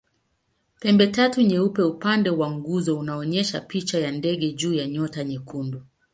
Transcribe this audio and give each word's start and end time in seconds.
Pembetatu 0.79 1.41
nyeupe 1.41 1.81
upande 1.81 2.29
wa 2.29 2.51
nguzo 2.51 2.99
unaonyesha 2.99 3.61
picha 3.61 3.99
ya 3.99 4.11
ndege 4.11 4.51
juu 4.51 4.73
ya 4.73 4.87
nyota 4.87 5.23
nyekundu. 5.23 5.81